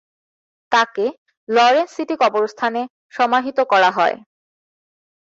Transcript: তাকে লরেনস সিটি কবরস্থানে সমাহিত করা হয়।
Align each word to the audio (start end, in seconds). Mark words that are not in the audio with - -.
তাকে 0.71 1.05
লরেনস 1.49 1.91
সিটি 1.95 2.15
কবরস্থানে 2.21 2.81
সমাহিত 3.13 3.57
করা 3.71 3.89
হয়। 3.91 4.15